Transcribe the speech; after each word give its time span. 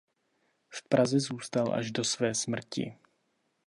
V 0.69 0.87
Praze 0.89 1.19
zůstal 1.19 1.73
až 1.73 1.91
do 1.91 2.03
své 2.03 2.35
smrti. 2.35 2.97